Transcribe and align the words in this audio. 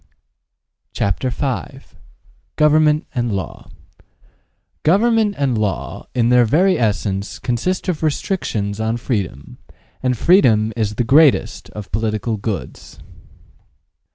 CHAPTER 0.93 1.29
V 1.29 1.79
GOVERNMENT 2.55 3.05
AND 3.13 3.33
LAW 3.35 3.69
GOVERNMENT 4.81 5.35
and 5.37 5.55
Law, 5.59 6.07
in 6.15 6.29
their 6.29 6.43
very 6.43 6.79
essence, 6.79 7.37
consist 7.37 7.87
of 7.87 8.01
restrictions 8.01 8.79
on 8.79 8.97
freedom, 8.97 9.59
and 10.01 10.17
freedom 10.17 10.73
is 10.75 10.95
the 10.95 11.03
greatest 11.03 11.69
of 11.73 11.91
political 11.91 12.37
goods. 12.37 12.97